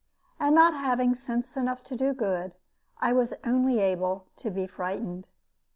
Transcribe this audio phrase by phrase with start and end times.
[0.39, 2.55] And not having sense enough to do good,
[2.97, 5.29] I was only able to be frightened.